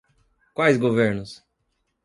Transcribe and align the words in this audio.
Quais 0.55 0.79
governos? 0.85 1.31